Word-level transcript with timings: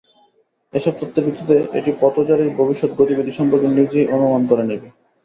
এসব 0.73 0.93
তথ্যের 0.99 1.25
ভিত্তিতে 1.25 1.55
এটি 1.79 1.91
পথচারীর 2.01 2.55
ভবিষ্যৎ 2.59 2.91
গতিবিধি 2.99 3.31
সম্পর্কে 3.39 3.67
নিজেই 3.71 4.11
অনুমান 4.15 4.41
করে 4.49 4.63
নেবে। 4.63 4.87